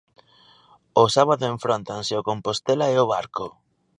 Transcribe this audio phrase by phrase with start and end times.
[1.03, 3.45] O sábado enfróntanse o Compostela e o Barco.